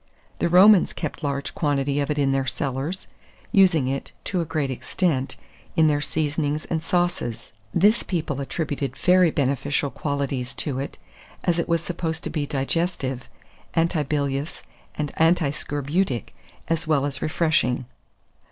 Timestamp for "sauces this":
6.83-8.01